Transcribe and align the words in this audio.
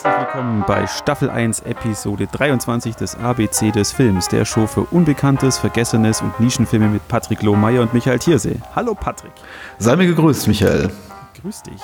Herzlich 0.00 0.26
willkommen 0.26 0.64
bei 0.64 0.86
Staffel 0.86 1.28
1, 1.28 1.60
Episode 1.60 2.28
23 2.28 2.94
des 2.94 3.16
ABC 3.16 3.72
des 3.72 3.90
Films, 3.90 4.28
der 4.28 4.44
Show 4.44 4.68
für 4.68 4.82
Unbekanntes, 4.82 5.58
Vergessenes 5.58 6.22
und 6.22 6.38
Nischenfilme 6.38 6.86
mit 6.86 7.08
Patrick 7.08 7.42
Lohmeier 7.42 7.82
und 7.82 7.92
Michael 7.92 8.20
Thiersee. 8.20 8.60
Hallo 8.76 8.94
Patrick. 8.94 9.32
Sei 9.80 9.96
mir 9.96 10.06
gegrüßt, 10.06 10.46
Michael. 10.46 10.92
Grüß 11.42 11.64
dich. 11.64 11.82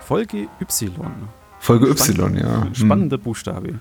Folge 0.00 0.48
Y. 0.58 1.28
Folge 1.58 1.86
Y, 1.88 2.34
ja. 2.38 2.62
Hm. 2.62 2.74
Spannender 2.74 3.18
Buchstabe. 3.18 3.74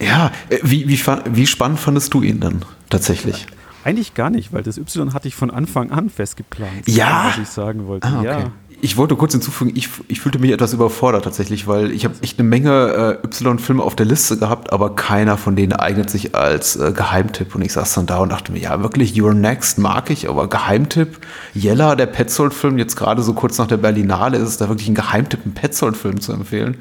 Ja, 0.00 0.30
äh, 0.48 0.60
wie, 0.62 0.88
wie, 0.88 0.98
wie 1.26 1.46
spannend 1.46 1.80
fandest 1.80 2.14
du 2.14 2.22
ihn 2.22 2.40
dann 2.40 2.64
tatsächlich? 2.88 3.46
Eigentlich 3.84 4.14
gar 4.14 4.30
nicht, 4.30 4.50
weil 4.54 4.62
das 4.62 4.78
Y 4.78 5.12
hatte 5.12 5.28
ich 5.28 5.34
von 5.34 5.50
Anfang 5.50 5.90
an 5.90 6.08
festgeplant. 6.08 6.88
Ja. 6.88 7.26
Was 7.26 7.38
ich 7.38 7.48
sagen 7.48 7.86
wollte. 7.86 8.08
Ah, 8.08 8.20
okay. 8.20 8.26
Ja. 8.26 8.52
Ich 8.84 8.98
wollte 8.98 9.16
kurz 9.16 9.32
hinzufügen, 9.32 9.72
ich, 9.74 9.88
ich 10.08 10.20
fühlte 10.20 10.38
mich 10.38 10.50
etwas 10.50 10.74
überfordert 10.74 11.24
tatsächlich, 11.24 11.66
weil 11.66 11.90
ich 11.90 12.04
habe 12.04 12.16
echt 12.20 12.38
eine 12.38 12.46
Menge 12.46 13.18
äh, 13.22 13.26
Y-Filme 13.26 13.82
auf 13.82 13.96
der 13.96 14.04
Liste 14.04 14.36
gehabt, 14.36 14.74
aber 14.74 14.94
keiner 14.94 15.38
von 15.38 15.56
denen 15.56 15.72
eignet 15.72 16.10
sich 16.10 16.34
als 16.34 16.76
äh, 16.76 16.92
Geheimtipp. 16.92 17.54
Und 17.54 17.62
ich 17.62 17.72
saß 17.72 17.94
dann 17.94 18.04
da 18.04 18.18
und 18.18 18.28
dachte 18.28 18.52
mir, 18.52 18.58
ja, 18.58 18.82
wirklich, 18.82 19.14
You're 19.14 19.32
Next 19.32 19.78
mag 19.78 20.10
ich, 20.10 20.28
aber 20.28 20.50
Geheimtipp, 20.50 21.16
Jella, 21.54 21.96
der 21.96 22.04
Petzold-Film, 22.04 22.76
jetzt 22.76 22.96
gerade 22.96 23.22
so 23.22 23.32
kurz 23.32 23.56
nach 23.56 23.68
der 23.68 23.78
Berlinale, 23.78 24.36
ist 24.36 24.50
es 24.50 24.56
da 24.58 24.68
wirklich 24.68 24.88
ein 24.88 24.94
Geheimtipp, 24.94 25.40
einen 25.46 25.54
Petzold-Film 25.54 26.20
zu 26.20 26.34
empfehlen. 26.34 26.76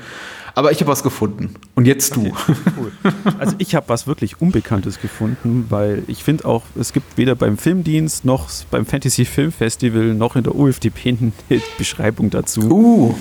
Aber 0.55 0.71
ich 0.71 0.79
habe 0.81 0.91
was 0.91 1.01
gefunden. 1.01 1.55
Und 1.73 1.85
jetzt 1.85 2.15
du. 2.15 2.27
Okay, 2.27 2.55
cool. 2.77 2.91
Also 3.39 3.55
ich 3.57 3.73
habe 3.73 3.89
was 3.89 4.05
wirklich 4.05 4.39
Unbekanntes 4.39 5.01
gefunden, 5.01 5.65
weil 5.69 6.03
ich 6.07 6.23
finde 6.23 6.45
auch, 6.45 6.63
es 6.79 6.93
gibt 6.93 7.17
weder 7.17 7.35
beim 7.35 7.57
Filmdienst 7.57 8.23
noch 8.23 8.49
beim 8.69 8.85
Fantasy 8.85 9.25
Film 9.25 9.51
Festival 9.51 10.13
noch 10.13 10.35
in 10.35 10.43
der 10.43 10.55
UFDP 10.55 11.09
eine 11.49 11.61
Beschreibung 11.77 12.29
dazu. 12.29 12.61
Uh. 12.61 13.15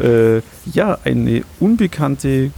Äh, 0.00 0.42
ja, 0.72 0.98
eine 1.04 1.42
unbekannte 1.60 2.50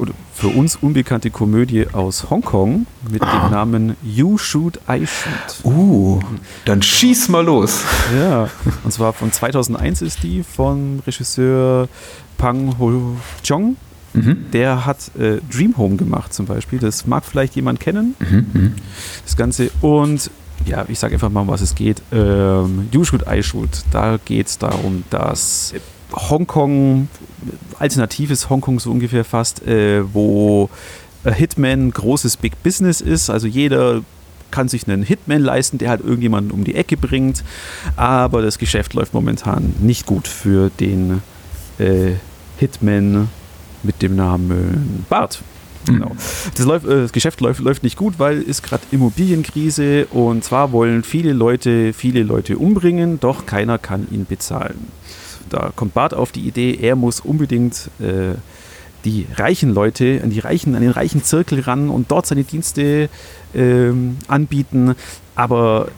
oder 0.00 0.12
für 0.34 0.48
uns 0.48 0.76
unbekannte 0.76 1.30
Komödie 1.30 1.86
aus 1.92 2.30
Hongkong 2.30 2.86
mit 3.10 3.22
Ah. 3.22 3.46
dem 3.46 3.50
Namen 3.52 3.96
You 4.02 4.38
Shoot, 4.38 4.80
I 4.88 5.06
Shoot. 5.06 5.64
Uh, 5.64 6.20
dann 6.64 6.82
schieß 6.82 7.28
mal 7.28 7.44
los. 7.44 7.82
Ja, 8.16 8.48
und 8.84 8.92
zwar 8.92 9.12
von 9.12 9.30
2001 9.32 10.02
ist 10.02 10.22
die 10.22 10.42
von 10.42 11.00
Regisseur 11.06 11.88
Pang 12.38 12.78
Ho 12.78 13.16
Chong. 13.46 13.76
Mhm. 14.12 14.46
Der 14.52 14.86
hat 14.86 15.10
äh, 15.18 15.38
Dream 15.52 15.76
Home 15.76 15.94
gemacht 15.96 16.34
zum 16.34 16.46
Beispiel. 16.46 16.78
Das 16.80 17.06
mag 17.06 17.24
vielleicht 17.24 17.54
jemand 17.54 17.78
kennen, 17.78 18.16
Mhm. 18.18 18.46
Mhm. 18.52 18.72
das 19.24 19.36
Ganze. 19.36 19.70
Und 19.82 20.30
ja, 20.66 20.84
ich 20.88 20.98
sage 20.98 21.14
einfach 21.14 21.30
mal, 21.30 21.42
um 21.42 21.48
was 21.48 21.60
es 21.60 21.74
geht. 21.74 22.02
Ähm, 22.12 22.88
you 22.92 23.04
Shoot, 23.04 23.24
I 23.30 23.42
Shoot. 23.42 23.68
Da 23.92 24.18
geht 24.24 24.48
es 24.48 24.58
darum, 24.58 25.04
dass 25.10 25.74
Hongkong, 26.12 27.08
alternatives 27.78 28.50
Hongkong 28.50 28.80
so 28.80 28.90
ungefähr 28.90 29.24
fast, 29.24 29.66
äh, 29.66 30.02
wo 30.12 30.70
äh, 31.24 31.32
Hitman 31.32 31.90
großes 31.90 32.36
Big 32.36 32.62
Business 32.62 33.00
ist. 33.00 33.30
Also 33.30 33.46
jeder 33.46 34.02
kann 34.50 34.68
sich 34.68 34.88
einen 34.88 35.02
Hitman 35.02 35.42
leisten, 35.42 35.78
der 35.78 35.90
halt 35.90 36.00
irgendjemanden 36.00 36.50
um 36.52 36.64
die 36.64 36.74
Ecke 36.74 36.96
bringt. 36.96 37.44
Aber 37.96 38.42
das 38.42 38.58
Geschäft 38.58 38.94
läuft 38.94 39.14
momentan 39.14 39.74
nicht 39.80 40.06
gut 40.06 40.26
für 40.26 40.70
den 40.80 41.22
äh, 41.78 42.12
Hitman 42.58 43.28
mit 43.82 44.02
dem 44.02 44.16
Namen 44.16 45.06
Bart. 45.08 45.40
Genau. 45.86 46.12
Das, 46.54 46.66
läuft, 46.66 46.86
äh, 46.86 47.02
das 47.02 47.12
Geschäft 47.12 47.40
läuft, 47.40 47.60
läuft 47.60 47.82
nicht 47.82 47.96
gut, 47.96 48.18
weil 48.18 48.42
es 48.42 48.62
gerade 48.62 48.82
Immobilienkrise 48.90 50.06
und 50.06 50.44
zwar 50.44 50.72
wollen 50.72 51.02
viele 51.02 51.32
Leute 51.32 51.92
viele 51.94 52.22
Leute 52.22 52.58
umbringen, 52.58 53.18
doch 53.18 53.46
keiner 53.46 53.78
kann 53.78 54.06
ihn 54.10 54.26
bezahlen. 54.26 54.88
Da 55.50 55.72
kommt 55.74 55.94
Bart 55.94 56.14
auf 56.14 56.32
die 56.32 56.40
Idee, 56.40 56.78
er 56.80 56.96
muss 56.96 57.20
unbedingt 57.20 57.90
äh, 58.00 58.34
die 59.04 59.26
reichen 59.36 59.74
Leute, 59.74 60.20
an 60.22 60.30
die 60.30 60.40
reichen, 60.40 60.74
an 60.74 60.82
den 60.82 60.90
reichen 60.90 61.22
Zirkel 61.22 61.60
ran 61.60 61.90
und 61.90 62.10
dort 62.10 62.26
seine 62.26 62.44
Dienste 62.44 63.08
ähm, 63.54 64.18
anbieten. 64.28 64.94
Aber 65.34 65.88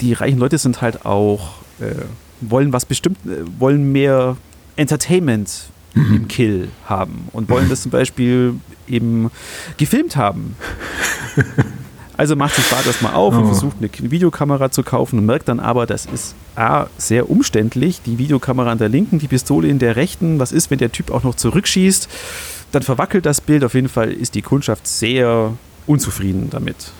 die 0.00 0.12
reichen 0.12 0.38
Leute 0.38 0.58
sind 0.58 0.82
halt 0.82 1.04
auch, 1.04 1.56
äh, 1.80 1.94
wollen 2.40 2.72
was 2.72 2.86
bestimmt, 2.86 3.18
äh, 3.26 3.44
wollen 3.58 3.92
mehr 3.92 4.36
Entertainment 4.76 5.70
im 5.94 6.28
Kill 6.28 6.68
haben 6.86 7.28
und 7.32 7.48
wollen 7.48 7.68
das 7.68 7.82
zum 7.82 7.90
Beispiel 7.90 8.54
eben 8.86 9.30
gefilmt 9.76 10.16
haben. 10.16 10.56
Also 12.18 12.34
macht 12.34 12.56
sich 12.56 12.68
Bart 12.68 12.84
erstmal 12.84 13.14
auf 13.14 13.32
und 13.32 13.44
Oh. 13.44 13.46
versucht 13.46 13.76
eine 13.78 14.10
Videokamera 14.10 14.70
zu 14.72 14.82
kaufen 14.82 15.20
und 15.20 15.26
merkt 15.26 15.48
dann 15.48 15.60
aber, 15.60 15.86
das 15.86 16.04
ist 16.04 16.34
A, 16.56 16.88
sehr 16.98 17.30
umständlich. 17.30 18.02
Die 18.04 18.18
Videokamera 18.18 18.72
an 18.72 18.78
der 18.78 18.88
linken, 18.88 19.20
die 19.20 19.28
Pistole 19.28 19.68
in 19.68 19.78
der 19.78 19.94
rechten. 19.94 20.40
Was 20.40 20.50
ist, 20.50 20.68
wenn 20.70 20.78
der 20.78 20.90
Typ 20.90 21.12
auch 21.12 21.22
noch 21.22 21.36
zurückschießt? 21.36 22.08
Dann 22.72 22.82
verwackelt 22.82 23.24
das 23.24 23.40
Bild. 23.40 23.62
Auf 23.62 23.74
jeden 23.74 23.88
Fall 23.88 24.10
ist 24.10 24.34
die 24.34 24.42
Kundschaft 24.42 24.88
sehr 24.88 25.52
unzufrieden 25.86 26.48
damit. 26.50 26.90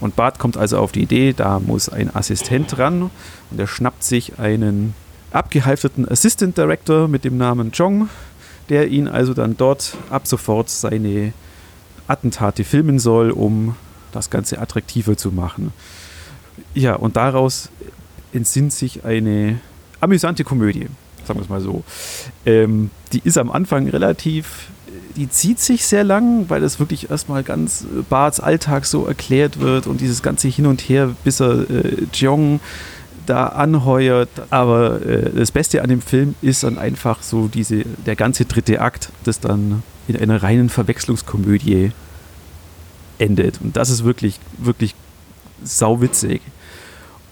Und 0.00 0.16
Bart 0.16 0.38
kommt 0.38 0.58
also 0.58 0.76
auf 0.78 0.92
die 0.92 1.02
Idee, 1.02 1.32
da 1.32 1.58
muss 1.58 1.88
ein 1.88 2.14
Assistent 2.14 2.78
ran 2.78 3.10
und 3.50 3.58
er 3.58 3.66
schnappt 3.66 4.04
sich 4.04 4.38
einen 4.38 4.94
abgehalfterten 5.32 6.06
Assistant 6.08 6.56
Director 6.58 7.08
mit 7.08 7.24
dem 7.24 7.36
Namen 7.38 7.70
Jong, 7.72 8.08
der 8.68 8.88
ihn 8.88 9.08
also 9.08 9.32
dann 9.34 9.56
dort 9.56 9.96
ab 10.10 10.26
sofort 10.26 10.68
seine 10.68 11.32
Attentate 12.06 12.64
filmen 12.64 12.98
soll, 12.98 13.30
um 13.30 13.74
das 14.12 14.30
Ganze 14.30 14.60
attraktiver 14.60 15.16
zu 15.16 15.30
machen. 15.30 15.72
Ja, 16.74 16.94
und 16.94 17.16
daraus 17.16 17.70
entsinnt 18.32 18.72
sich 18.72 19.04
eine 19.04 19.60
amüsante 20.00 20.44
Komödie, 20.44 20.86
sagen 21.24 21.38
wir 21.38 21.42
es 21.44 21.48
mal 21.48 21.60
so. 21.60 21.82
Ähm, 22.46 22.90
die 23.12 23.20
ist 23.24 23.38
am 23.38 23.50
Anfang 23.50 23.88
relativ, 23.88 24.68
die 25.16 25.28
zieht 25.28 25.60
sich 25.60 25.84
sehr 25.84 26.04
lang, 26.04 26.48
weil 26.48 26.62
es 26.62 26.78
wirklich 26.78 27.10
erstmal 27.10 27.42
ganz 27.42 27.82
äh, 27.82 28.02
Barts 28.08 28.40
Alltag 28.40 28.84
so 28.84 29.06
erklärt 29.06 29.60
wird 29.60 29.86
und 29.86 30.00
dieses 30.00 30.22
ganze 30.22 30.48
Hin 30.48 30.66
und 30.66 30.80
Her, 30.82 31.14
bis 31.24 31.40
er 31.40 31.70
äh, 31.70 32.06
Jong 32.12 32.60
da 33.26 33.46
anheuert. 33.46 34.30
Aber 34.50 35.04
äh, 35.04 35.30
das 35.34 35.52
Beste 35.52 35.82
an 35.82 35.88
dem 35.88 36.00
Film 36.00 36.34
ist 36.42 36.64
dann 36.64 36.78
einfach 36.78 37.22
so 37.22 37.48
diese, 37.48 37.84
der 38.06 38.16
ganze 38.16 38.44
dritte 38.44 38.80
Akt, 38.80 39.10
das 39.24 39.40
dann 39.40 39.82
in 40.06 40.16
einer 40.16 40.42
reinen 40.42 40.68
Verwechslungskomödie 40.68 41.92
endet. 43.18 43.60
Und 43.60 43.76
das 43.76 43.90
ist 43.90 44.04
wirklich, 44.04 44.38
wirklich 44.58 44.94
sauwitzig. 45.62 46.40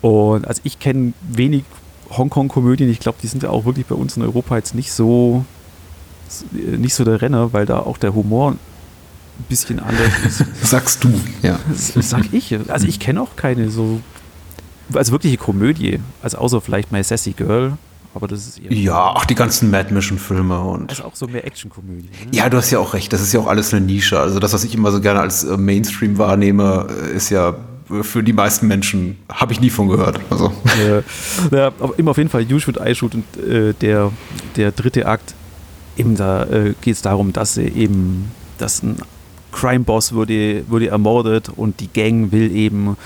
Und 0.02 0.46
also 0.46 0.60
ich 0.64 0.78
kenne 0.78 1.12
wenig 1.22 1.64
Hongkong-Komödien. 2.10 2.90
Ich 2.90 3.00
glaube, 3.00 3.18
die 3.22 3.26
sind 3.26 3.42
ja 3.42 3.50
auch 3.50 3.64
wirklich 3.64 3.86
bei 3.86 3.94
uns 3.94 4.16
in 4.16 4.22
Europa 4.22 4.56
jetzt 4.56 4.74
nicht 4.74 4.92
so 4.92 5.44
nicht 6.52 6.94
so 6.94 7.04
der 7.04 7.22
Renner, 7.22 7.52
weil 7.52 7.66
da 7.66 7.80
auch 7.80 7.98
der 7.98 8.14
Humor 8.14 8.52
ein 8.52 8.58
bisschen 9.48 9.80
anders 9.80 10.12
ist. 10.26 10.44
Sagst 10.62 11.04
du, 11.04 11.12
ja. 11.42 11.58
Das 11.68 12.10
sag 12.10 12.32
ich. 12.32 12.58
Also 12.68 12.86
ich 12.86 12.98
kenne 12.98 13.20
auch 13.20 13.36
keine 13.36 13.70
so, 13.70 14.00
also 14.92 15.12
wirkliche 15.12 15.36
Komödie. 15.36 16.00
Also 16.22 16.38
außer 16.38 16.60
vielleicht 16.60 16.92
My 16.92 17.02
Sassy 17.02 17.32
Girl, 17.32 17.76
aber 18.16 18.26
das 18.28 18.46
ist 18.46 18.58
eher, 18.58 18.72
Ja, 18.72 19.10
auch 19.10 19.24
die 19.24 19.34
ganzen 19.34 19.70
Mad 19.70 19.92
Mission 19.94 20.18
Filme 20.18 20.58
und. 20.60 20.90
also 20.90 21.04
auch 21.04 21.14
so 21.14 21.26
mehr 21.28 21.46
Actionkomödie. 21.46 22.08
Ne? 22.24 22.30
Ja, 22.32 22.48
du 22.48 22.56
hast 22.56 22.70
ja 22.70 22.78
auch 22.78 22.94
recht. 22.94 23.12
Das 23.12 23.20
ist 23.20 23.32
ja 23.32 23.40
auch 23.40 23.46
alles 23.46 23.72
eine 23.72 23.84
Nische. 23.86 24.18
Also 24.18 24.38
das, 24.40 24.52
was 24.52 24.64
ich 24.64 24.74
immer 24.74 24.90
so 24.90 25.00
gerne 25.00 25.20
als 25.20 25.44
äh, 25.44 25.56
Mainstream 25.56 26.18
wahrnehme, 26.18 26.86
äh, 27.12 27.16
ist 27.16 27.30
ja 27.30 27.54
äh, 27.90 28.02
für 28.02 28.22
die 28.24 28.32
meisten 28.32 28.66
Menschen 28.66 29.18
habe 29.32 29.52
ich 29.52 29.60
nie 29.60 29.70
von 29.70 29.88
gehört. 29.88 30.18
Also 30.30 30.52
Ja, 31.52 31.56
ja, 31.56 31.66
aber 31.78 31.98
immer 31.98 32.10
auf 32.12 32.18
jeden 32.18 32.30
Fall 32.30 32.42
You 32.42 32.58
Shoot, 32.58 32.78
I 32.84 32.94
Shoot 32.94 33.14
und 33.14 33.24
äh, 33.36 33.72
der, 33.74 34.10
der 34.56 34.72
dritte 34.72 35.06
Akt, 35.06 35.34
eben 35.96 36.16
da 36.16 36.44
äh, 36.44 36.74
geht 36.80 36.94
es 36.96 37.02
darum, 37.02 37.32
dass 37.32 37.54
sie 37.54 37.66
eben, 37.68 38.30
dass 38.58 38.82
ein 38.82 38.96
Crime-Boss 39.56 40.12
wurde, 40.12 40.68
wurde 40.68 40.88
ermordet 40.88 41.48
und 41.48 41.80
die 41.80 41.88
Gang 41.88 42.30
will 42.30 42.54
eben 42.54 42.96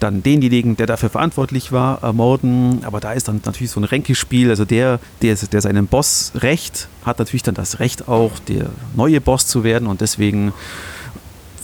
dann 0.00 0.22
denjenigen, 0.22 0.76
der 0.76 0.86
dafür 0.86 1.08
verantwortlich 1.08 1.72
war, 1.72 2.02
ermorden. 2.02 2.84
Aber 2.84 3.00
da 3.00 3.12
ist 3.12 3.28
dann 3.28 3.40
natürlich 3.44 3.70
so 3.70 3.80
ein 3.80 3.84
Ränkespiel. 3.84 4.50
Also 4.50 4.64
der, 4.64 4.98
der, 5.22 5.36
der 5.36 5.60
seinen 5.60 5.86
Boss 5.86 6.32
rächt, 6.34 6.88
hat 7.04 7.18
natürlich 7.18 7.44
dann 7.44 7.54
das 7.54 7.78
Recht 7.78 8.08
auch, 8.08 8.32
der 8.48 8.70
neue 8.96 9.20
Boss 9.20 9.46
zu 9.46 9.62
werden 9.62 9.86
und 9.86 10.00
deswegen 10.00 10.52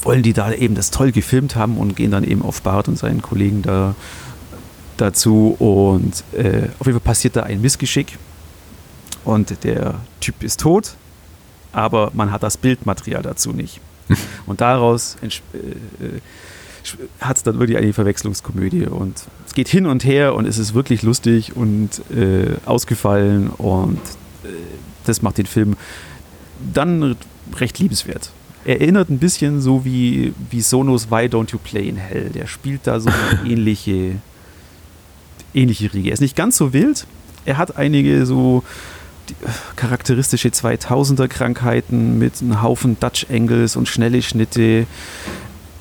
wollen 0.03 0.23
die 0.23 0.33
da 0.33 0.53
eben 0.53 0.77
das 0.77 0.93
toll 0.93 1.11
gefilmt 1.11 1.57
haben 1.57 1.79
und 1.79 1.97
gehen 1.97 2.13
dann 2.13 2.23
eben 2.23 2.43
auf 2.43 2.63
Bart 2.63 2.87
und 2.87 2.97
seinen 2.97 3.23
Kollegen 3.23 3.63
da 3.63 3.97
dazu 4.97 5.57
und 5.59 6.23
äh, 6.33 6.69
auf 6.79 6.87
jeden 6.87 7.01
Fall 7.01 7.01
passiert 7.01 7.35
da 7.35 7.43
ein 7.43 7.61
Missgeschick 7.61 8.17
und 9.25 9.65
der 9.65 9.97
Typ 10.21 10.45
ist 10.45 10.61
tot, 10.61 10.95
aber 11.73 12.13
man 12.15 12.31
hat 12.31 12.45
das 12.45 12.57
Bildmaterial 12.57 13.23
dazu 13.23 13.53
nicht. 13.53 13.81
Und 14.47 14.61
daraus 14.61 15.17
hat 17.21 17.37
es 17.37 17.43
dann 17.43 17.59
wirklich 17.59 17.79
eine 17.79 17.93
Verwechslungskomödie 17.93 18.87
und 18.87 19.25
es 19.45 19.55
geht 19.55 19.67
hin 19.67 19.87
und 19.87 20.05
her 20.05 20.37
und 20.37 20.47
es 20.47 20.57
ist 20.57 20.73
wirklich 20.73 21.03
lustig 21.03 21.57
und 21.57 22.01
äh, 22.15 22.55
ausgefallen 22.65 23.49
und 23.49 23.99
äh, 24.45 24.49
das 25.05 25.21
macht 25.21 25.39
den 25.39 25.47
Film 25.47 25.77
dann 26.73 27.17
recht 27.59 27.79
liebenswert. 27.81 28.31
Er 28.65 28.81
erinnert 28.81 29.11
ein 29.11 29.19
bisschen 29.19 29.61
so 29.61 29.85
wie, 29.85 30.35
wie 30.51 30.61
Sonos 30.61 31.11
Why 31.11 31.27
Don't 31.27 31.53
You 31.53 31.59
Play 31.59 31.89
in 31.89 31.97
Hell. 31.97 32.31
Der 32.31 32.47
spielt 32.47 32.87
da 32.87 32.99
so 32.99 33.09
eine 33.11 33.49
ähnliche, 33.51 34.17
ähnliche 35.55 35.93
Riege. 35.95 36.11
Er 36.11 36.15
ist 36.15 36.21
nicht 36.21 36.35
ganz 36.35 36.57
so 36.57 36.73
wild. 36.73 37.07
Er 37.45 37.59
hat 37.59 37.77
einige 37.77 38.27
so 38.27 38.65
charakteristische 39.77 40.49
2000er 40.49 41.29
Krankheiten 41.29 42.19
mit 42.19 42.41
einem 42.41 42.63
Haufen 42.63 42.99
Dutch 42.99 43.27
Angles 43.31 43.77
und 43.77 43.89
schnelle 43.89 44.23
Schnitte. 44.23 44.87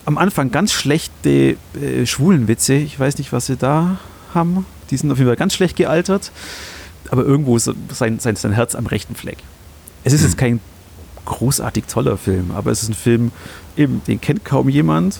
Am 0.06 0.18
Anfang 0.18 0.52
ganz 0.52 0.72
schlechte 0.72 1.58
äh, 1.82 2.06
Schwulenwitze. 2.06 2.76
Ich 2.76 3.00
weiß 3.00 3.18
nicht, 3.18 3.34
was 3.34 3.48
sie 3.48 3.58
da 3.58 4.00
haben. 4.34 4.66
Die 4.90 4.98
sind 4.98 5.12
auf 5.12 5.18
jeden 5.18 5.30
Fall 5.30 5.38
ganz 5.38 5.54
schlecht 5.54 5.76
gealtert. 5.76 6.32
Aber 7.10 7.24
irgendwo 7.24 7.56
ist 7.58 7.70
sein, 7.90 8.20
sein, 8.20 8.36
sein 8.36 8.52
Herz 8.52 8.76
am 8.76 8.86
rechten 8.86 9.16
Fleck. 9.16 9.38
Es 10.04 10.14
ist 10.14 10.24
jetzt 10.24 10.38
kein 10.38 10.60
großartig 11.26 11.86
toller 11.86 12.18
Film, 12.18 12.52
aber 12.52 12.72
es 12.72 12.84
ist 12.84 12.90
ein 12.90 12.94
Film, 12.94 13.32
eben, 13.76 14.02
den 14.08 14.22
kennt 14.22 14.46
kaum 14.46 14.70
jemand. 14.70 15.20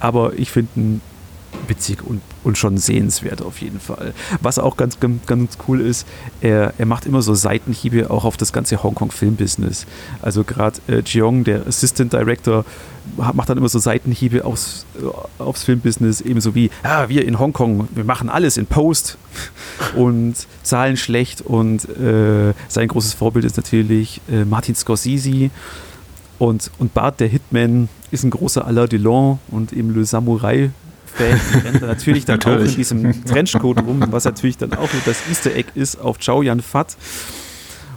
Aber 0.00 0.34
ich 0.36 0.50
finde 0.50 0.70
ihn 0.76 1.00
witzig 1.66 2.02
und, 2.02 2.20
und 2.42 2.58
schon 2.58 2.78
sehenswert 2.78 3.42
auf 3.42 3.60
jeden 3.60 3.80
Fall. 3.80 4.14
Was 4.40 4.58
auch 4.58 4.76
ganz, 4.76 4.98
ganz 5.26 5.58
cool 5.68 5.80
ist, 5.80 6.06
er, 6.40 6.74
er 6.78 6.86
macht 6.86 7.06
immer 7.06 7.22
so 7.22 7.34
Seitenhiebe 7.34 8.10
auch 8.10 8.24
auf 8.24 8.36
das 8.36 8.52
ganze 8.52 8.82
Hongkong-Filmbusiness. 8.82 9.86
Also 10.22 10.44
gerade 10.44 10.78
äh, 10.88 11.02
Jeong, 11.04 11.44
der 11.44 11.66
Assistant 11.66 12.12
Director, 12.12 12.64
macht 13.16 13.48
dann 13.48 13.58
immer 13.58 13.68
so 13.68 13.78
Seitenhiebe 13.78 14.44
aufs, 14.44 14.86
äh, 15.00 15.42
aufs 15.42 15.64
Filmbusiness, 15.64 16.20
ebenso 16.20 16.54
wie, 16.54 16.70
ja, 16.82 17.08
wir 17.08 17.26
in 17.26 17.38
Hongkong, 17.38 17.88
wir 17.94 18.04
machen 18.04 18.28
alles 18.28 18.56
in 18.56 18.66
Post 18.66 19.18
und 19.96 20.34
zahlen 20.62 20.96
schlecht 20.96 21.42
und 21.42 21.88
äh, 21.98 22.54
sein 22.68 22.88
großes 22.88 23.14
Vorbild 23.14 23.44
ist 23.44 23.56
natürlich 23.56 24.20
äh, 24.30 24.44
Martin 24.44 24.74
Scorsese 24.74 25.50
und, 26.38 26.70
und 26.78 26.94
Bart, 26.94 27.20
der 27.20 27.28
Hitman, 27.28 27.88
ist 28.10 28.24
ein 28.24 28.30
großer 28.30 28.66
Alain 28.66 28.88
Delon 28.88 29.38
und 29.48 29.72
eben 29.72 29.94
Le 29.94 30.04
Samurai 30.04 30.70
Fan 31.14 31.62
rennt 31.64 31.82
er 31.82 31.88
natürlich 31.88 32.24
dann 32.24 32.38
natürlich. 32.38 32.62
auch 32.68 32.70
in 32.70 32.76
diesem 32.76 33.24
Trenchcoat 33.24 33.78
rum, 33.78 34.04
was 34.10 34.24
natürlich 34.24 34.58
dann 34.58 34.72
auch 34.74 34.88
das 35.04 35.18
Easter 35.30 35.54
Egg 35.54 35.70
ist 35.74 36.00
auf 36.00 36.18
Chow 36.18 36.42
Yun 36.42 36.60
Fat. 36.60 36.96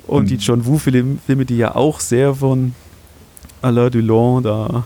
Und 0.05 0.23
mhm. 0.23 0.27
die 0.27 0.35
John 0.35 0.65
Woo-Filme, 0.65 1.45
die 1.45 1.57
ja 1.57 1.75
auch 1.75 1.99
sehr 1.99 2.35
von 2.35 2.73
Alain 3.61 3.91
Delon 3.91 4.43
da 4.43 4.85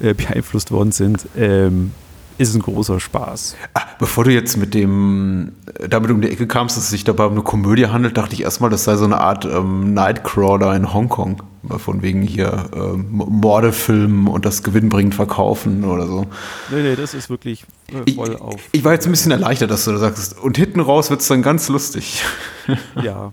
äh, 0.00 0.14
beeinflusst 0.14 0.70
worden 0.70 0.92
sind, 0.92 1.26
ähm, 1.36 1.92
ist 2.40 2.54
ein 2.54 2.62
großer 2.62 3.00
Spaß. 3.00 3.54
Ah, 3.74 3.82
bevor 3.98 4.24
du 4.24 4.32
jetzt 4.32 4.56
mit 4.56 4.72
dem 4.72 5.52
damit 5.88 6.10
um 6.10 6.22
die 6.22 6.30
Ecke 6.30 6.46
kamst, 6.46 6.76
dass 6.76 6.84
es 6.84 6.90
sich 6.90 7.04
dabei 7.04 7.26
um 7.26 7.32
eine 7.32 7.42
Komödie 7.42 7.86
handelt, 7.86 8.16
dachte 8.16 8.34
ich 8.34 8.42
erstmal, 8.42 8.70
das 8.70 8.84
sei 8.84 8.96
so 8.96 9.04
eine 9.04 9.20
Art 9.20 9.44
ähm, 9.44 9.92
Nightcrawler 9.92 10.74
in 10.74 10.92
Hongkong. 10.92 11.42
Von 11.76 12.00
wegen 12.00 12.22
hier 12.22 12.70
ähm, 12.74 13.06
Morde 13.10 13.72
filmen 13.72 14.26
und 14.28 14.46
das 14.46 14.62
gewinnbringend 14.62 15.14
verkaufen 15.14 15.84
oder 15.84 16.06
so. 16.06 16.26
Nee, 16.70 16.82
nee, 16.82 16.96
das 16.96 17.12
ist 17.12 17.28
wirklich 17.28 17.66
äh, 17.88 18.10
voll 18.14 18.32
ich, 18.32 18.40
auf. 18.40 18.60
Ich 18.72 18.82
war 18.82 18.94
jetzt 18.94 19.04
ein 19.04 19.10
bisschen 19.10 19.30
erleichtert, 19.30 19.70
dass 19.70 19.84
du 19.84 19.92
das 19.92 20.00
sagst. 20.00 20.38
Und 20.38 20.56
hinten 20.56 20.80
raus 20.80 21.10
wird 21.10 21.20
es 21.20 21.28
dann 21.28 21.42
ganz 21.42 21.68
lustig. 21.68 22.24
Ja. 23.02 23.32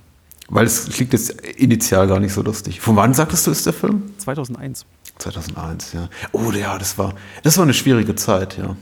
Weil 0.49 0.65
es 0.65 0.89
klingt 0.89 1.13
jetzt 1.13 1.29
initial 1.41 2.07
gar 2.07 2.19
nicht 2.19 2.33
so 2.33 2.41
lustig. 2.41 2.79
Von 2.79 2.95
wann 2.95 3.13
sagtest 3.13 3.47
du, 3.47 3.51
ist 3.51 3.65
der 3.65 3.73
Film? 3.73 4.03
2001. 4.17 4.85
2001, 5.19 5.93
ja. 5.93 6.09
Oh 6.31 6.51
ja, 6.51 6.77
das 6.77 6.97
war, 6.97 7.13
das 7.43 7.57
war 7.57 7.63
eine 7.63 7.73
schwierige 7.73 8.15
Zeit, 8.15 8.57
ja. 8.57 8.75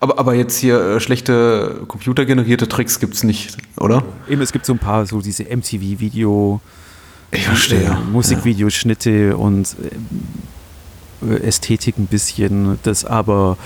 Aber, 0.00 0.18
aber 0.18 0.34
jetzt 0.34 0.58
hier 0.58 0.80
äh, 0.80 1.00
schlechte 1.00 1.82
computergenerierte 1.86 2.68
Tricks 2.68 3.00
gibt 3.00 3.14
es 3.14 3.22
nicht, 3.22 3.58
oder? 3.76 4.02
Eben, 4.28 4.40
es 4.40 4.52
gibt 4.52 4.64
so 4.64 4.72
ein 4.72 4.78
paar, 4.78 5.04
so 5.04 5.20
diese 5.20 5.44
MTV-Video, 5.44 6.60
ich 7.30 7.44
verstehe. 7.44 7.84
Äh, 7.84 8.10
Musikvideoschnitte 8.10 9.10
ja. 9.10 9.34
und 9.34 9.76
äh, 11.22 11.46
Ästhetik 11.46 11.98
ein 11.98 12.06
bisschen, 12.06 12.78
das 12.82 13.04
aber 13.04 13.58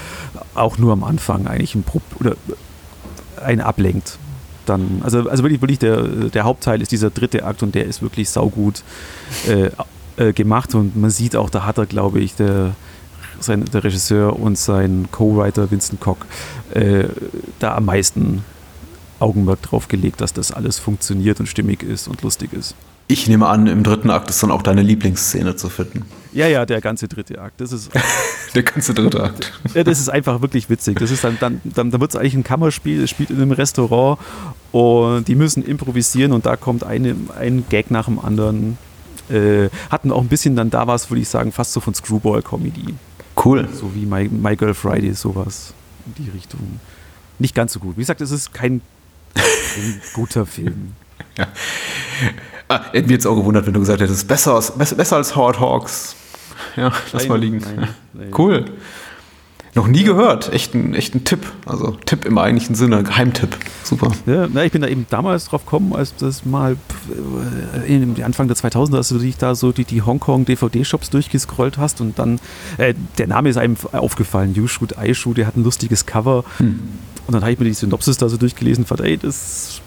auch 0.54 0.76
nur 0.78 0.92
am 0.92 1.04
Anfang 1.04 1.46
eigentlich 1.46 1.76
ein 1.76 1.84
Pro 1.84 2.00
oder 2.18 2.36
ein 3.42 3.60
ablenkt. 3.60 4.18
Dann, 4.66 5.02
also, 5.04 5.28
also 5.28 5.44
wirklich, 5.44 5.60
wirklich 5.60 5.78
der, 5.78 6.02
der 6.02 6.44
Hauptteil 6.44 6.82
ist 6.82 6.90
dieser 6.90 7.10
dritte 7.10 7.44
Akt 7.44 7.62
und 7.62 7.74
der 7.76 7.84
ist 7.84 8.02
wirklich 8.02 8.28
saugut 8.30 8.82
äh, 9.46 9.70
äh, 10.16 10.32
gemacht 10.32 10.74
und 10.74 10.96
man 10.96 11.10
sieht 11.10 11.36
auch, 11.36 11.50
da 11.50 11.64
hat 11.64 11.78
er, 11.78 11.86
glaube 11.86 12.20
ich, 12.20 12.34
der 12.34 12.74
sein, 13.44 13.64
der 13.66 13.84
Regisseur 13.84 14.38
und 14.38 14.58
sein 14.58 15.08
Co-Writer 15.10 15.70
Vincent 15.70 16.00
Koch 16.00 16.18
äh, 16.72 17.04
da 17.58 17.76
am 17.76 17.86
meisten 17.86 18.44
Augenmerk 19.20 19.62
drauf 19.62 19.88
gelegt, 19.88 20.20
dass 20.20 20.32
das 20.32 20.52
alles 20.52 20.78
funktioniert 20.78 21.40
und 21.40 21.46
stimmig 21.46 21.82
ist 21.82 22.08
und 22.08 22.22
lustig 22.22 22.52
ist. 22.52 22.74
Ich 23.06 23.28
nehme 23.28 23.46
an, 23.48 23.66
im 23.66 23.82
dritten 23.82 24.08
Akt 24.08 24.30
ist 24.30 24.42
dann 24.42 24.50
auch 24.50 24.62
deine 24.62 24.80
Lieblingsszene 24.80 25.56
zu 25.56 25.68
finden. 25.68 26.04
Ja, 26.32 26.46
ja, 26.46 26.64
der 26.64 26.80
ganze 26.80 27.06
dritte 27.06 27.38
Akt. 27.38 27.60
Das 27.60 27.70
ist 27.70 27.90
der 28.54 28.62
ganze 28.62 28.94
dritte 28.94 29.22
Akt. 29.22 29.52
Ja, 29.74 29.84
das 29.84 30.00
ist 30.00 30.08
einfach 30.08 30.40
wirklich 30.40 30.70
witzig. 30.70 30.98
Das 30.98 31.10
ist 31.10 31.22
dann, 31.22 31.36
dann, 31.38 31.60
dann, 31.64 31.90
dann 31.90 32.00
wird 32.00 32.10
es 32.10 32.16
eigentlich 32.16 32.34
ein 32.34 32.44
Kammerspiel, 32.44 33.02
es 33.02 33.10
spielt 33.10 33.28
in 33.28 33.36
einem 33.36 33.52
Restaurant 33.52 34.18
und 34.72 35.28
die 35.28 35.34
müssen 35.34 35.62
improvisieren 35.62 36.32
und 36.32 36.46
da 36.46 36.56
kommt 36.56 36.82
eine, 36.82 37.14
ein 37.38 37.64
Gag 37.68 37.90
nach 37.90 38.06
dem 38.06 38.18
anderen. 38.18 38.78
Äh, 39.30 39.68
hatten 39.90 40.10
auch 40.10 40.20
ein 40.20 40.28
bisschen 40.28 40.56
dann 40.56 40.70
da 40.70 40.86
was, 40.86 41.10
würde 41.10 41.20
ich 41.20 41.28
sagen, 41.28 41.52
fast 41.52 41.72
so 41.72 41.80
von 41.80 41.94
Screwball-Comedy. 41.94 42.94
Cool. 43.42 43.68
So 43.72 43.94
wie 43.94 44.06
My, 44.06 44.28
My 44.28 44.56
Girl 44.56 44.74
Friday, 44.74 45.12
sowas 45.14 45.74
in 46.06 46.24
die 46.24 46.30
Richtung. 46.30 46.80
Nicht 47.38 47.54
ganz 47.54 47.72
so 47.72 47.80
gut. 47.80 47.96
Wie 47.96 48.02
gesagt, 48.02 48.20
es 48.20 48.30
ist 48.30 48.52
kein, 48.54 48.80
kein 49.34 50.00
guter 50.14 50.46
Film. 50.46 50.92
Ja. 51.36 51.48
Ah, 52.68 52.92
hätten 52.92 53.08
wir 53.08 53.14
jetzt 53.14 53.26
auch 53.26 53.36
gewundert, 53.36 53.66
wenn 53.66 53.74
du 53.74 53.80
gesagt 53.80 54.00
hättest, 54.00 54.26
besser 54.26 54.54
als, 54.54 54.70
besser, 54.70 54.96
besser 54.96 55.16
als 55.16 55.34
Howard 55.36 55.60
Hawks. 55.60 56.16
Ja, 56.76 56.92
lass 57.12 57.28
mal 57.28 57.38
liegen. 57.38 57.58
Nein, 57.58 57.88
nein. 58.12 58.30
Cool. 58.36 58.64
Noch 59.74 59.88
nie 59.88 60.04
gehört. 60.04 60.52
Echt 60.52 60.74
ein, 60.74 60.94
echt 60.94 61.14
ein 61.14 61.24
Tipp. 61.24 61.40
Also 61.66 61.96
Tipp 62.06 62.24
im 62.26 62.38
eigentlichen 62.38 62.76
Sinne, 62.76 63.02
Geheimtipp. 63.02 63.56
Super. 63.82 64.12
Ja, 64.24 64.46
na, 64.52 64.64
ich 64.64 64.70
bin 64.70 64.82
da 64.82 64.88
eben 64.88 65.06
damals 65.10 65.46
drauf 65.46 65.64
gekommen, 65.64 65.94
als 65.94 66.14
das 66.14 66.44
mal 66.44 66.76
äh, 67.88 68.22
Anfang 68.22 68.46
der 68.46 68.56
2000er, 68.56 68.96
als 68.98 69.08
du 69.08 69.18
dich 69.18 69.36
da 69.36 69.56
so 69.56 69.72
die, 69.72 69.84
die 69.84 70.02
Hongkong-DVD-Shops 70.02 71.10
durchgescrollt 71.10 71.76
hast 71.76 72.00
und 72.00 72.18
dann, 72.20 72.38
äh, 72.78 72.94
der 73.18 73.26
Name 73.26 73.48
ist 73.48 73.56
einem 73.56 73.76
aufgefallen, 73.90 74.54
You 74.54 74.68
Shoot, 74.68 74.94
I 75.02 75.14
Shoot, 75.14 75.38
der 75.38 75.48
hat 75.48 75.56
ein 75.56 75.64
lustiges 75.64 76.06
Cover. 76.06 76.44
Hm. 76.58 76.80
Und 77.26 77.32
dann 77.32 77.42
habe 77.42 77.52
ich 77.52 77.58
mir 77.58 77.64
die 77.64 77.74
Synopsis 77.74 78.16
da 78.16 78.28
so 78.28 78.36
durchgelesen 78.36 78.84
und 78.84 78.88
fand, 78.88 79.00
ey, 79.00 79.16
das 79.16 79.80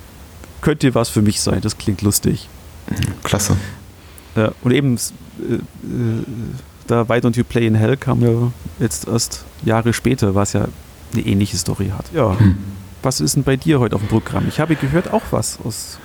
könnte 0.59 0.95
was 0.95 1.07
für 1.07 1.21
mich 1.21 1.39
sein, 1.39 1.61
das 1.61 1.77
klingt 1.77 2.01
lustig. 2.01 2.49
Klasse. 3.23 3.55
Ja, 4.35 4.51
und 4.63 4.71
eben 4.71 4.95
äh, 4.95 5.53
äh, 5.53 5.59
da 6.87 7.07
Why 7.09 7.15
Don't 7.15 7.37
You 7.37 7.43
Play 7.43 7.67
in 7.67 7.75
Hell 7.75 7.97
kam 7.97 8.21
ja 8.21 8.51
jetzt 8.79 9.07
erst 9.07 9.45
Jahre 9.63 9.93
später, 9.93 10.35
was 10.35 10.53
ja 10.53 10.67
eine 11.13 11.21
ähnliche 11.25 11.57
Story 11.57 11.91
hat. 11.95 12.05
Ja. 12.13 12.37
Hm. 12.39 12.57
Was 13.03 13.21
ist 13.21 13.35
denn 13.35 13.43
bei 13.43 13.55
dir 13.55 13.79
heute 13.79 13.95
auf 13.95 14.01
dem 14.01 14.09
Programm? 14.09 14.45
Ich 14.47 14.59
habe 14.59 14.75
gehört 14.75 15.13
auch 15.13 15.21
was 15.31 15.59
aus 15.63 15.99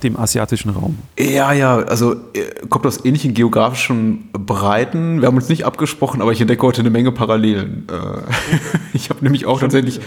dem 0.00 0.16
asiatischen 0.18 0.70
Raum. 0.70 0.98
Ja, 1.18 1.52
ja, 1.52 1.78
also 1.78 2.12
äh, 2.12 2.66
kommt 2.68 2.86
aus 2.86 3.04
ähnlichen 3.04 3.34
geografischen 3.34 4.28
Breiten. 4.32 5.20
Wir 5.20 5.28
haben 5.28 5.36
uns 5.36 5.48
nicht 5.48 5.64
abgesprochen, 5.64 6.22
aber 6.22 6.32
ich 6.32 6.40
entdecke 6.40 6.62
heute 6.62 6.80
eine 6.80 6.90
Menge 6.90 7.12
Parallelen. 7.12 7.86
Äh, 7.90 8.22
ich 8.92 9.10
habe 9.10 9.22
nämlich 9.22 9.46
auch 9.46 9.60
tatsächlich, 9.60 10.00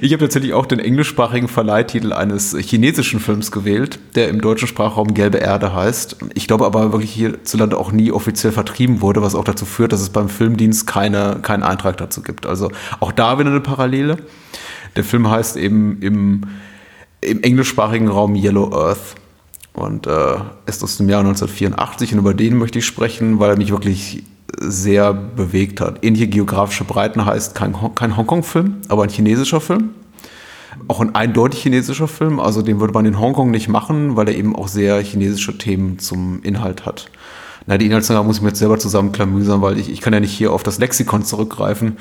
ich 0.00 0.12
habe 0.12 0.22
tatsächlich 0.22 0.54
auch 0.54 0.66
den 0.66 0.78
englischsprachigen 0.78 1.48
Verleihtitel 1.48 2.12
eines 2.12 2.56
chinesischen 2.58 3.20
Films 3.20 3.52
gewählt, 3.52 3.98
der 4.14 4.28
im 4.28 4.40
deutschen 4.40 4.68
Sprachraum 4.68 5.14
Gelbe 5.14 5.38
Erde 5.38 5.74
heißt. 5.74 6.16
Ich 6.34 6.46
glaube 6.46 6.66
aber 6.66 6.92
wirklich 6.92 7.12
hierzulande 7.12 7.78
auch 7.78 7.92
nie 7.92 8.12
offiziell 8.12 8.52
vertrieben 8.52 9.00
wurde, 9.00 9.22
was 9.22 9.34
auch 9.34 9.44
dazu 9.44 9.64
führt, 9.64 9.92
dass 9.92 10.00
es 10.00 10.10
beim 10.10 10.28
Filmdienst 10.28 10.86
keine, 10.86 11.38
keinen 11.42 11.62
Eintrag 11.62 11.96
dazu 11.96 12.22
gibt. 12.22 12.46
Also 12.46 12.70
auch 13.00 13.12
da 13.12 13.38
wieder 13.38 13.50
eine 13.50 13.60
Parallele. 13.60 14.16
Der 14.96 15.04
Film 15.04 15.30
heißt 15.30 15.56
eben 15.56 16.00
im 16.00 16.42
im 17.20 17.42
englischsprachigen 17.42 18.08
Raum 18.08 18.34
Yellow 18.34 18.72
Earth 18.72 19.14
und 19.72 20.06
äh, 20.06 20.36
ist 20.66 20.82
aus 20.82 20.96
dem 20.96 21.08
Jahr 21.08 21.20
1984 21.20 22.12
und 22.12 22.18
über 22.20 22.34
den 22.34 22.56
möchte 22.56 22.78
ich 22.78 22.86
sprechen, 22.86 23.38
weil 23.38 23.50
er 23.50 23.56
mich 23.56 23.70
wirklich 23.70 24.24
sehr 24.60 25.12
bewegt 25.12 25.80
hat. 25.80 26.04
Ähnliche 26.04 26.28
geografische 26.28 26.84
Breiten 26.84 27.24
heißt 27.24 27.54
kein, 27.54 27.76
kein 27.94 28.16
Hongkong-Film, 28.16 28.78
aber 28.88 29.04
ein 29.04 29.10
chinesischer 29.10 29.60
Film. 29.60 29.90
Auch 30.86 31.00
ein 31.00 31.14
eindeutig 31.14 31.62
chinesischer 31.62 32.08
Film, 32.08 32.38
also 32.38 32.62
den 32.62 32.78
würde 32.80 32.94
man 32.94 33.04
in 33.04 33.18
Hongkong 33.18 33.50
nicht 33.50 33.68
machen, 33.68 34.16
weil 34.16 34.28
er 34.28 34.36
eben 34.36 34.54
auch 34.54 34.68
sehr 34.68 35.00
chinesische 35.02 35.58
Themen 35.58 35.98
zum 35.98 36.42
Inhalt 36.42 36.86
hat. 36.86 37.10
Na, 37.66 37.76
die 37.76 37.86
Inhaltsangabe 37.86 38.26
muss 38.26 38.36
ich 38.36 38.42
mir 38.42 38.48
jetzt 38.48 38.60
selber 38.60 38.78
zusammenklamüsern, 38.78 39.60
weil 39.60 39.78
ich, 39.78 39.90
ich 39.90 40.00
kann 40.00 40.12
ja 40.12 40.20
nicht 40.20 40.32
hier 40.32 40.52
auf 40.52 40.62
das 40.62 40.78
Lexikon 40.78 41.24
zurückgreifen. 41.24 41.98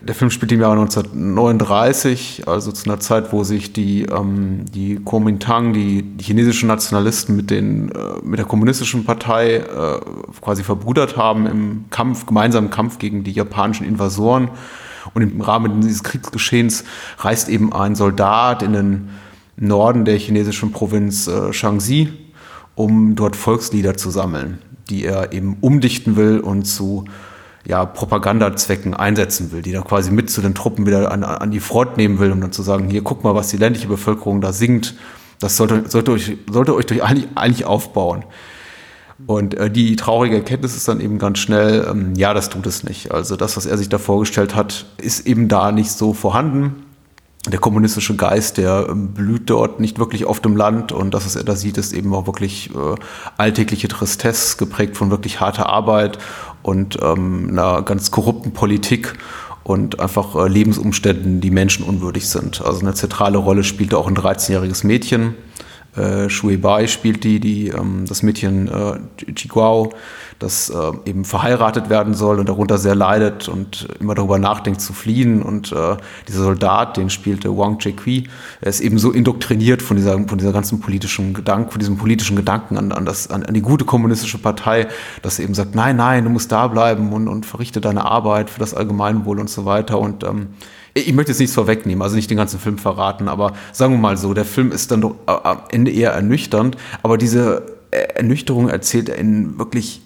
Der 0.00 0.14
Film 0.14 0.30
spielt 0.30 0.52
im 0.52 0.60
Jahr 0.60 0.72
1939, 0.72 2.44
also 2.46 2.70
zu 2.70 2.88
einer 2.88 3.00
Zeit, 3.00 3.32
wo 3.32 3.44
sich 3.44 3.72
die, 3.72 4.02
ähm, 4.02 4.64
die 4.72 4.96
Kuomintang, 4.96 5.72
die, 5.72 6.02
die 6.02 6.24
chinesischen 6.24 6.68
Nationalisten 6.68 7.34
mit, 7.34 7.50
den, 7.50 7.90
äh, 7.90 7.98
mit 8.22 8.38
der 8.38 8.46
kommunistischen 8.46 9.04
Partei 9.04 9.56
äh, 9.56 10.00
quasi 10.40 10.62
verbrüdert 10.64 11.16
haben 11.16 11.46
im 11.46 11.84
Kampf, 11.90 12.26
gemeinsamen 12.26 12.70
Kampf 12.70 12.98
gegen 12.98 13.24
die 13.24 13.32
japanischen 13.32 13.86
Invasoren. 13.86 14.50
Und 15.14 15.22
im 15.22 15.40
Rahmen 15.40 15.80
dieses 15.80 16.02
Kriegsgeschehens 16.02 16.84
reist 17.18 17.48
eben 17.48 17.72
ein 17.72 17.94
Soldat 17.94 18.62
in 18.62 18.72
den 18.72 19.08
Norden 19.56 20.04
der 20.04 20.18
chinesischen 20.18 20.72
Provinz 20.72 21.26
äh, 21.26 21.52
Shaanxi, 21.52 22.12
um 22.74 23.14
dort 23.14 23.36
Volkslieder 23.36 23.96
zu 23.96 24.10
sammeln, 24.10 24.58
die 24.90 25.04
er 25.04 25.32
eben 25.32 25.56
umdichten 25.60 26.16
will 26.16 26.40
und 26.40 26.64
zu 26.64 27.06
ja, 27.66 27.84
Propagandazwecken 27.84 28.94
einsetzen 28.94 29.50
will, 29.50 29.62
die 29.62 29.72
dann 29.72 29.84
quasi 29.84 30.10
mit 30.10 30.30
zu 30.30 30.40
den 30.40 30.54
Truppen 30.54 30.86
wieder 30.86 31.10
an, 31.10 31.24
an 31.24 31.50
die 31.50 31.60
Front 31.60 31.96
nehmen 31.96 32.18
will, 32.18 32.30
um 32.30 32.40
dann 32.40 32.52
zu 32.52 32.62
sagen, 32.62 32.88
hier 32.88 33.02
guck 33.02 33.24
mal, 33.24 33.34
was 33.34 33.48
die 33.48 33.56
ländliche 33.56 33.88
Bevölkerung 33.88 34.40
da 34.40 34.52
singt. 34.52 34.94
Das 35.40 35.56
sollte, 35.56 35.88
sollte, 35.88 36.12
euch, 36.12 36.36
sollte 36.50 36.74
euch 36.74 36.86
durch 36.86 37.02
eigentlich, 37.02 37.28
eigentlich 37.34 37.66
aufbauen. 37.66 38.24
Und 39.26 39.54
äh, 39.54 39.70
die 39.70 39.96
traurige 39.96 40.36
Erkenntnis 40.36 40.76
ist 40.76 40.86
dann 40.88 41.00
eben 41.00 41.18
ganz 41.18 41.38
schnell, 41.38 41.86
ähm, 41.90 42.14
ja, 42.16 42.34
das 42.34 42.50
tut 42.50 42.66
es 42.66 42.84
nicht. 42.84 43.12
Also 43.12 43.36
das, 43.36 43.56
was 43.56 43.66
er 43.66 43.78
sich 43.78 43.88
da 43.88 43.98
vorgestellt 43.98 44.54
hat, 44.54 44.86
ist 44.98 45.26
eben 45.26 45.48
da 45.48 45.72
nicht 45.72 45.90
so 45.90 46.12
vorhanden. 46.12 46.85
Der 47.46 47.60
kommunistische 47.60 48.16
Geist, 48.16 48.58
der 48.58 48.86
ähm, 48.90 49.08
blüht 49.08 49.48
dort 49.48 49.78
nicht 49.78 49.98
wirklich 49.98 50.24
auf 50.24 50.40
dem 50.40 50.56
Land 50.56 50.90
und 50.90 51.14
das, 51.14 51.26
was 51.26 51.36
er 51.36 51.44
da 51.44 51.54
sieht, 51.54 51.78
ist 51.78 51.92
eben 51.92 52.12
auch 52.12 52.26
wirklich 52.26 52.70
äh, 52.74 52.94
alltägliche 53.36 53.86
Tristesse, 53.86 54.56
geprägt 54.56 54.96
von 54.96 55.10
wirklich 55.10 55.40
harter 55.40 55.68
Arbeit 55.68 56.18
und 56.62 56.98
ähm, 57.00 57.48
einer 57.50 57.82
ganz 57.82 58.10
korrupten 58.10 58.52
Politik 58.52 59.14
und 59.62 60.00
einfach 60.00 60.34
äh, 60.34 60.48
Lebensumständen, 60.48 61.40
die 61.40 61.50
menschenunwürdig 61.50 62.28
sind. 62.28 62.62
Also 62.62 62.80
eine 62.80 62.94
zentrale 62.94 63.38
Rolle 63.38 63.62
spielte 63.62 63.96
auch 63.96 64.08
ein 64.08 64.16
13-jähriges 64.16 64.84
Mädchen, 64.84 65.34
äh, 65.96 66.28
Shui 66.28 66.56
Bai 66.56 66.86
spielt 66.86 67.24
die, 67.24 67.40
die 67.40 67.68
ähm, 67.68 68.04
das 68.06 68.22
Mädchen 68.22 68.68
äh, 68.68 69.32
Chiguao, 69.34 69.92
das 70.38 70.68
äh, 70.70 71.08
eben 71.08 71.24
verheiratet 71.24 71.88
werden 71.88 72.14
soll 72.14 72.38
und 72.38 72.48
darunter 72.48 72.78
sehr 72.78 72.94
leidet 72.94 73.48
und 73.48 73.88
immer 74.00 74.14
darüber 74.14 74.38
nachdenkt 74.38 74.80
zu 74.80 74.92
fliehen. 74.92 75.42
Und 75.42 75.72
äh, 75.72 75.96
dieser 76.28 76.44
Soldat, 76.44 76.96
den 76.96 77.08
spielte 77.08 77.56
Wang 77.56 77.78
Chequi, 77.78 78.28
er 78.60 78.68
ist 78.68 78.80
eben 78.80 78.98
so 78.98 79.10
indoktriniert 79.10 79.82
von 79.82 79.96
dieser, 79.96 80.12
von 80.26 80.38
dieser 80.38 80.52
ganzen 80.52 80.80
politischen 80.80 81.32
Gedanken, 81.32 81.70
von 81.70 81.78
diesem 81.78 81.96
politischen 81.96 82.36
Gedanken 82.36 82.76
an, 82.76 82.92
an, 82.92 83.06
das, 83.06 83.30
an, 83.30 83.44
an 83.44 83.54
die 83.54 83.62
gute 83.62 83.84
kommunistische 83.84 84.38
Partei, 84.38 84.88
dass 85.22 85.38
er 85.38 85.44
eben 85.44 85.54
sagt, 85.54 85.74
nein, 85.74 85.96
nein, 85.96 86.24
du 86.24 86.30
musst 86.30 86.52
da 86.52 86.66
bleiben 86.68 87.12
und, 87.12 87.28
und 87.28 87.46
verrichte 87.46 87.80
deine 87.80 88.04
Arbeit 88.04 88.50
für 88.50 88.60
das 88.60 88.74
Allgemeinwohl 88.74 89.40
und 89.40 89.48
so 89.48 89.64
weiter. 89.64 89.98
Und 89.98 90.24
ähm, 90.24 90.48
ich 90.96 91.12
möchte 91.12 91.32
jetzt 91.32 91.40
nichts 91.40 91.54
vorwegnehmen, 91.54 92.02
also 92.02 92.16
nicht 92.16 92.30
den 92.30 92.38
ganzen 92.38 92.58
Film 92.58 92.78
verraten, 92.78 93.28
aber 93.28 93.52
sagen 93.72 93.92
wir 93.92 93.98
mal 93.98 94.16
so, 94.16 94.32
der 94.32 94.44
Film 94.46 94.72
ist 94.72 94.90
dann 94.90 95.02
doch 95.02 95.16
am 95.26 95.60
Ende 95.70 95.90
eher 95.90 96.12
ernüchternd, 96.12 96.76
aber 97.02 97.18
diese 97.18 97.76
Ernüchterung 97.90 98.68
erzählt 98.68 99.08
er 99.08 99.16
in 99.16 99.58
wirklich 99.58 100.02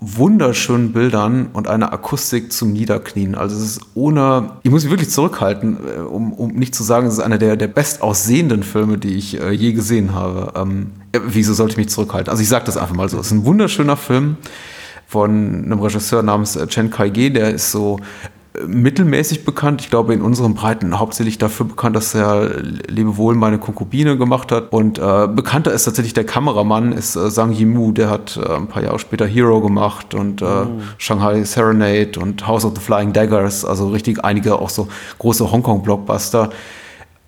wunderschönen 0.00 0.92
Bildern 0.92 1.50
und 1.52 1.68
einer 1.68 1.92
Akustik 1.92 2.52
zum 2.52 2.72
Niederknien. 2.72 3.36
Also 3.36 3.56
es 3.56 3.62
ist 3.62 3.80
ohne, 3.94 4.52
ich 4.64 4.70
muss 4.70 4.82
mich 4.82 4.90
wirklich 4.90 5.10
zurückhalten, 5.10 5.76
äh, 5.76 6.00
um, 6.00 6.32
um 6.32 6.52
nicht 6.54 6.74
zu 6.74 6.82
sagen, 6.82 7.06
es 7.06 7.14
ist 7.14 7.20
einer 7.20 7.38
der, 7.38 7.56
der 7.56 7.68
bestaussehenden 7.68 8.64
Filme, 8.64 8.98
die 8.98 9.14
ich 9.14 9.40
äh, 9.40 9.52
je 9.52 9.72
gesehen 9.72 10.12
habe. 10.12 10.54
Ähm, 10.56 10.90
wieso 11.12 11.54
sollte 11.54 11.72
ich 11.72 11.76
mich 11.76 11.88
zurückhalten? 11.88 12.30
Also 12.30 12.42
ich 12.42 12.48
sage 12.48 12.64
das 12.64 12.76
einfach 12.76 12.96
mal 12.96 13.08
so. 13.08 13.20
Es 13.20 13.26
ist 13.26 13.32
ein 13.32 13.44
wunderschöner 13.44 13.96
Film 13.96 14.38
von 15.06 15.30
einem 15.30 15.78
Regisseur 15.78 16.24
namens 16.24 16.56
äh, 16.56 16.66
Chen 16.66 16.90
Kai-ge, 16.90 17.30
der 17.30 17.50
ist 17.50 17.70
so 17.70 18.00
mittelmäßig 18.66 19.44
bekannt. 19.44 19.80
Ich 19.80 19.90
glaube, 19.90 20.12
in 20.12 20.20
unseren 20.20 20.54
Breiten 20.54 20.98
hauptsächlich 20.98 21.38
dafür 21.38 21.66
bekannt, 21.66 21.96
dass 21.96 22.14
er 22.14 22.60
Lebewohl 22.60 23.34
meine 23.34 23.58
Konkubine 23.58 24.18
gemacht 24.18 24.52
hat. 24.52 24.72
Und 24.72 24.98
äh, 24.98 25.28
bekannter 25.28 25.72
ist 25.72 25.84
tatsächlich 25.84 26.12
der 26.12 26.24
Kameramann, 26.24 26.92
ist 26.92 27.16
äh, 27.16 27.30
Sang 27.30 27.52
Yimou, 27.52 27.92
der 27.92 28.10
hat 28.10 28.36
äh, 28.36 28.54
ein 28.54 28.66
paar 28.66 28.82
Jahre 28.82 28.98
später 28.98 29.26
Hero 29.26 29.60
gemacht 29.60 30.14
und 30.14 30.42
äh, 30.42 30.44
oh. 30.44 30.66
Shanghai 30.98 31.42
Serenade 31.44 32.20
und 32.20 32.46
House 32.46 32.64
of 32.64 32.74
the 32.74 32.80
Flying 32.80 33.12
Daggers, 33.12 33.64
also 33.64 33.88
richtig 33.88 34.22
einige 34.22 34.58
auch 34.58 34.70
so 34.70 34.88
große 35.18 35.50
Hongkong-Blockbuster 35.50 36.50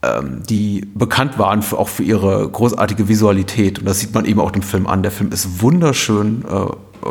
ähm, 0.02 0.42
die 0.48 0.86
bekannt 0.94 1.38
waren 1.38 1.62
für, 1.62 1.78
auch 1.78 1.88
für 1.88 2.02
ihre 2.02 2.46
großartige 2.48 3.08
Visualität. 3.08 3.78
Und 3.78 3.86
das 3.86 4.00
sieht 4.00 4.12
man 4.12 4.26
eben 4.26 4.40
auch 4.40 4.50
dem 4.50 4.62
Film 4.62 4.86
an. 4.86 5.02
Der 5.02 5.10
Film 5.10 5.32
ist 5.32 5.62
wunderschön 5.62 6.44
äh, 6.44 6.66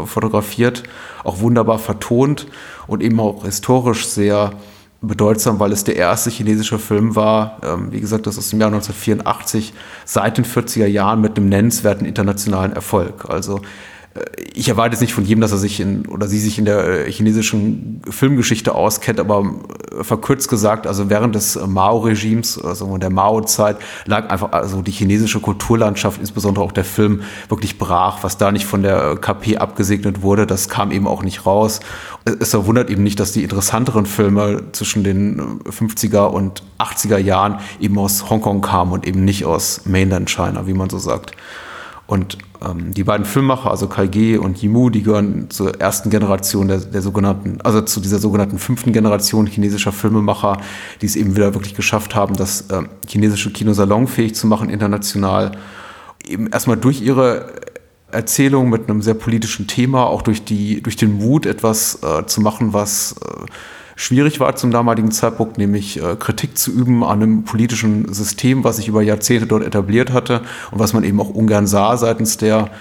fotografiert, 0.06 0.84
auch 1.24 1.40
wunderbar 1.40 1.80
vertont 1.80 2.48
und 2.88 3.02
eben 3.02 3.20
auch 3.20 3.46
historisch 3.46 4.08
sehr 4.08 4.52
bedeutsam, 5.02 5.60
weil 5.60 5.72
es 5.72 5.84
der 5.84 5.98
erste 5.98 6.30
chinesische 6.30 6.80
Film 6.80 7.16
war, 7.16 7.58
ähm, 7.62 7.92
wie 7.92 8.00
gesagt, 8.00 8.26
das 8.26 8.38
ist 8.38 8.54
im 8.54 8.62
Jahr 8.62 8.70
1984, 8.70 9.74
seit 10.06 10.38
den 10.38 10.46
40er 10.46 10.88
Jahren 10.88 11.22
mit 11.22 11.38
einem 11.38 11.50
nennenswerten 11.50 12.08
internationalen 12.08 12.72
Erfolg. 12.72 13.26
Also 13.30 13.62
ich 14.54 14.70
erwarte 14.70 14.94
jetzt 14.94 15.02
nicht 15.02 15.14
von 15.14 15.26
jedem, 15.26 15.42
dass 15.42 15.52
er 15.52 15.58
sich 15.58 15.80
in 15.80 16.06
oder 16.06 16.28
sie 16.28 16.40
sich 16.40 16.60
in 16.60 16.66
der 16.66 17.08
äh, 17.08 17.12
chinesischen 17.12 18.02
Filmgeschichte 18.08 18.76
auskennt, 18.76 19.20
aber 19.20 19.56
äh, 19.92 20.04
verkürzt 20.04 20.50
gesagt, 20.50 20.86
also 20.86 21.10
während 21.10 21.34
des 21.34 21.56
äh, 21.56 21.66
Mao-Regimes, 21.66 22.64
also 22.64 22.96
der 23.00 23.10
Mao-Zeit, 23.10 23.78
lag 24.06 24.30
einfach 24.30 24.52
also 24.52 24.84
die 24.84 24.92
chinesische 24.92 25.40
Kulturlandschaft, 25.40 26.20
insbesondere 26.20 26.64
auch 26.64 26.72
der 26.72 26.86
Film, 26.86 27.24
wirklich 27.50 27.80
brach. 27.80 28.20
Was 28.22 28.38
da 28.38 28.52
nicht 28.52 28.66
von 28.66 28.84
der 28.84 29.16
KP 29.16 29.58
abgesegnet 29.58 30.22
wurde, 30.22 30.46
das 30.46 30.70
kam 30.70 30.92
eben 30.92 31.08
auch 31.08 31.24
nicht 31.24 31.48
raus. 31.48 31.80
Es 32.40 32.52
verwundert 32.52 32.92
eben 32.92 33.02
nicht, 33.02 33.20
dass 33.20 33.32
die 33.32 33.42
interessanteren 33.42 34.06
Filme 34.06 34.64
zwischen 34.74 35.04
den 35.04 35.60
50er 35.64 36.28
und 36.28 36.62
80er 36.78 37.18
Jahren 37.18 37.60
eben 37.80 37.98
aus 37.98 38.30
Hongkong 38.30 38.62
kamen 38.62 38.92
und 38.92 39.08
eben 39.08 39.26
nicht 39.26 39.46
aus 39.46 39.82
Mainland 39.86 40.30
China, 40.30 40.68
wie 40.68 40.74
man 40.74 40.92
so 40.92 41.00
sagt. 41.00 41.32
Und 42.06 42.38
ähm, 42.64 42.94
die 42.94 43.04
beiden 43.04 43.26
Filmmacher, 43.26 43.70
also 43.72 43.88
Kai 43.88 44.40
und 44.40 44.62
Yimu, 44.62 44.90
die 44.90 45.04
gehören 45.04 45.50
zur 45.50 45.80
ersten 45.80 46.10
Generation 46.10 46.68
der, 46.68 46.80
der 46.80 47.02
sogenannten, 47.02 47.60
also 47.62 47.82
zu 47.82 48.00
dieser 48.00 48.20
sogenannten 48.20 48.58
fünften 48.58 48.94
Generation 48.94 49.48
chinesischer 49.48 49.92
Filmemacher, 49.92 50.58
die 51.02 51.06
es 51.06 51.16
eben 51.16 51.36
wieder 51.36 51.54
wirklich 51.54 51.76
geschafft 51.76 52.16
haben, 52.16 52.36
das 52.36 52.70
äh, 52.70 52.84
chinesische 53.08 53.52
Kino 53.52 53.74
salonfähig 53.74 54.36
zu 54.36 54.48
machen 54.48 54.70
international. 54.70 55.54
Eben 56.26 56.48
erstmal 56.48 56.78
durch 56.78 57.02
ihre 57.02 57.54
Erzählung 58.12 58.70
mit 58.70 58.90
einem 58.90 59.02
sehr 59.02 59.16
politischen 59.16 59.68
Thema, 59.68 60.06
auch 60.06 60.22
durch, 60.22 60.44
die, 60.44 60.82
durch 60.82 60.96
den 60.96 61.14
Mut, 61.18 61.46
etwas 61.46 62.00
äh, 62.04 62.26
zu 62.26 62.42
machen, 62.42 62.74
was 62.74 63.16
äh, 63.22 63.46
schwierig 63.96 64.40
war 64.40 64.56
zum 64.56 64.72
damaligen 64.72 65.12
Zeitpunkt, 65.12 65.58
nämlich 65.58 66.02
äh, 66.02 66.16
Kritik 66.16 66.58
zu 66.58 66.72
üben 66.72 67.04
an 67.04 67.22
einem 67.22 67.44
politischen 67.44 68.14
System, 68.14 68.64
was 68.64 68.78
sich 68.78 68.88
über 68.88 69.02
Jahrzehnte 69.02 69.48
dort 69.48 69.64
etabliert 69.64 70.12
hatte 70.12 70.42
und 70.72 70.80
was 70.80 70.94
man 70.94 71.04
eben 71.04 71.20
auch 71.20 71.30
ungern 71.30 71.68
sah 71.68 71.98
seitens 71.98 72.38
der 72.38 72.72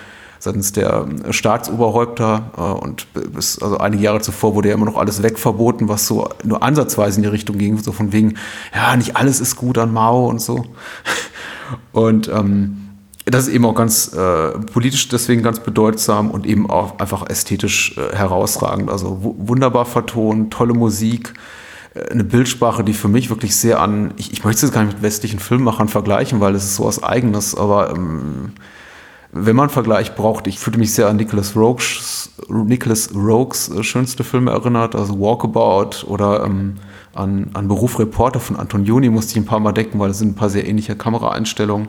seitens 0.42 0.72
der 0.72 1.06
äh, 1.24 1.32
Staatsoberhäupter 1.32 2.50
äh, 2.56 2.60
und 2.60 3.06
bis 3.32 3.62
also 3.62 3.78
einige 3.78 4.02
Jahre 4.02 4.20
zuvor 4.20 4.56
wurde 4.56 4.70
ja 4.70 4.74
immer 4.74 4.86
noch 4.86 4.96
alles 4.96 5.22
wegverboten, 5.22 5.88
was 5.88 6.06
so 6.06 6.28
nur 6.42 6.62
ansatzweise 6.62 7.18
in 7.18 7.22
die 7.22 7.28
Richtung 7.28 7.58
ging, 7.58 7.78
so 7.78 7.92
von 7.92 8.12
wegen, 8.12 8.34
ja, 8.74 8.96
nicht 8.96 9.16
alles 9.16 9.40
ist 9.40 9.54
gut 9.54 9.78
an 9.78 9.92
Mao 9.92 10.28
und 10.28 10.40
so. 10.40 10.64
Und 11.92 12.28
ähm, 12.28 12.81
das 13.24 13.46
ist 13.46 13.54
eben 13.54 13.64
auch 13.64 13.74
ganz 13.74 14.12
äh, 14.14 14.50
politisch 14.72 15.08
deswegen 15.08 15.42
ganz 15.42 15.60
bedeutsam 15.60 16.30
und 16.30 16.46
eben 16.46 16.68
auch 16.68 16.98
einfach 16.98 17.28
ästhetisch 17.28 17.96
äh, 17.96 18.16
herausragend. 18.16 18.90
Also 18.90 19.18
wunderbar 19.20 19.84
vertont, 19.84 20.52
tolle 20.52 20.74
Musik, 20.74 21.34
äh, 21.94 22.10
eine 22.10 22.24
Bildsprache, 22.24 22.82
die 22.82 22.94
für 22.94 23.08
mich 23.08 23.30
wirklich 23.30 23.54
sehr 23.54 23.80
an, 23.80 24.12
ich, 24.16 24.32
ich 24.32 24.44
möchte 24.44 24.66
es 24.66 24.72
gar 24.72 24.82
nicht 24.84 24.94
mit 24.94 25.02
westlichen 25.02 25.38
Filmemachern 25.38 25.88
vergleichen, 25.88 26.40
weil 26.40 26.54
es 26.54 26.64
ist 26.64 26.76
so 26.76 26.84
was 26.84 27.02
Eigenes, 27.02 27.54
aber 27.54 27.94
ähm, 27.94 28.52
wenn 29.30 29.56
man 29.56 29.64
einen 29.64 29.72
Vergleich 29.72 30.14
braucht, 30.14 30.46
ich 30.46 30.58
fühlte 30.58 30.78
mich 30.78 30.92
sehr 30.92 31.08
an 31.08 31.16
Nicholas 31.16 31.56
Rogues, 31.56 32.30
Nicholas 32.48 33.14
Rogues 33.14 33.70
äh, 33.70 33.84
schönste 33.84 34.24
Filme 34.24 34.50
erinnert, 34.50 34.96
also 34.96 35.18
Walkabout 35.20 36.06
oder 36.06 36.44
ähm, 36.44 36.74
an, 37.14 37.50
an 37.54 37.68
Beruf 37.68 37.98
Reporter 37.98 38.40
von 38.40 38.56
Antonioni 38.56 39.10
musste 39.10 39.32
ich 39.32 39.36
ein 39.36 39.46
paar 39.46 39.60
Mal 39.60 39.72
decken, 39.72 40.00
weil 40.00 40.10
es 40.10 40.18
sind 40.18 40.32
ein 40.32 40.34
paar 40.34 40.50
sehr 40.50 40.66
ähnliche 40.66 40.96
Kameraeinstellungen. 40.96 41.88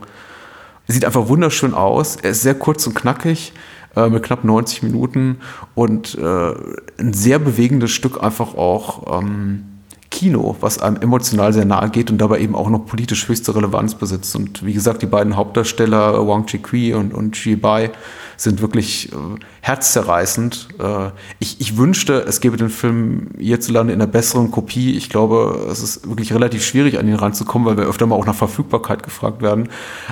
Sieht 0.88 1.06
einfach 1.06 1.30
wunderschön 1.30 1.74
aus. 1.74 2.18
Er 2.18 2.32
ist 2.32 2.42
sehr 2.42 2.56
kurz 2.56 2.86
und 2.88 2.94
knackig, 2.94 3.54
äh, 3.96 4.10
mit 4.10 4.24
knapp 4.24 4.44
90 4.44 4.84
Minuten 4.84 5.38
und 5.76 6.16
äh, 6.16 6.54
ein 7.00 7.14
sehr 7.14 7.40
bewegendes 7.40 7.92
Stück 7.92 8.22
einfach 8.22 8.56
auch 8.56 9.22
ähm, 9.22 9.66
Kino, 10.10 10.56
was 10.60 10.80
einem 10.80 10.98
emotional 11.02 11.54
sehr 11.54 11.66
nahe 11.66 11.90
geht 11.90 12.12
und 12.12 12.20
dabei 12.20 12.40
eben 12.40 12.56
auch 12.56 12.70
noch 12.70 12.86
politisch 12.86 13.28
höchste 13.28 13.56
Relevanz 13.56 13.96
besitzt. 13.96 14.36
Und 14.36 14.64
wie 14.66 14.74
gesagt, 14.74 15.02
die 15.02 15.08
beiden 15.08 15.36
Hauptdarsteller, 15.36 16.28
Wang 16.28 16.46
Chi-Kui 16.46 16.94
und, 16.94 17.14
und 17.14 17.32
Xi 17.32 17.56
Bai, 17.56 17.92
sind 18.38 18.62
wirklich 18.62 19.12
äh, 19.12 19.16
herzzerreißend. 19.62 20.68
Äh, 20.80 21.12
ich, 21.40 21.62
ich 21.62 21.78
wünschte, 21.78 22.26
es 22.28 22.42
gäbe 22.42 22.58
den 22.58 22.70
Film 22.70 23.30
hierzulande 23.38 23.94
in 23.94 24.02
einer 24.02 24.12
besseren 24.12 24.52
Kopie. 24.52 24.96
Ich 24.96 25.10
glaube, 25.10 25.68
es 25.72 25.82
ist 25.82 26.08
wirklich 26.08 26.34
relativ 26.34 26.66
schwierig, 26.66 27.00
an 27.00 27.08
ihn 27.08 27.16
ranzukommen, 27.16 27.68
weil 27.68 27.78
wir 27.78 27.86
öfter 27.86 28.06
mal 28.06 28.16
auch 28.16 28.26
nach 28.26 28.36
Verfügbarkeit 28.36 29.04
gefragt 29.04 29.42
werden. 29.42 29.70